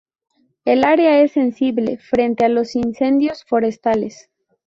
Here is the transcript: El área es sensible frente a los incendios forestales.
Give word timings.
El 0.65 0.83
área 0.83 1.19
es 1.21 1.33
sensible 1.33 1.99
frente 1.99 2.43
a 2.43 2.49
los 2.49 2.75
incendios 2.75 3.43
forestales. 3.47 4.31